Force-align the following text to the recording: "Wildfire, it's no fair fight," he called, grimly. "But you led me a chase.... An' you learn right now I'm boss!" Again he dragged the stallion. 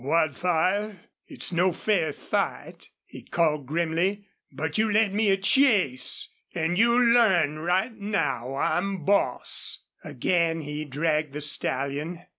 "Wildfire, 0.03 0.99
it's 1.27 1.51
no 1.51 1.71
fair 1.71 2.11
fight," 2.11 2.89
he 3.05 3.21
called, 3.21 3.67
grimly. 3.67 4.25
"But 4.51 4.79
you 4.79 4.91
led 4.91 5.13
me 5.13 5.29
a 5.29 5.37
chase.... 5.37 6.27
An' 6.55 6.75
you 6.75 6.97
learn 6.99 7.59
right 7.59 7.93
now 7.93 8.55
I'm 8.55 9.05
boss!" 9.05 9.83
Again 10.03 10.61
he 10.61 10.85
dragged 10.85 11.33
the 11.33 11.41
stallion. 11.41 12.23